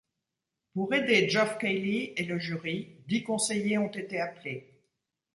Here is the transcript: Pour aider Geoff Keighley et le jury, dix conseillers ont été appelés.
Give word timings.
Pour 0.73 0.91
aider 0.95 1.29
Geoff 1.29 1.59
Keighley 1.59 2.13
et 2.17 2.23
le 2.25 2.39
jury, 2.39 3.03
dix 3.07 3.21
conseillers 3.23 3.77
ont 3.77 3.91
été 3.91 4.19
appelés. 4.19 4.67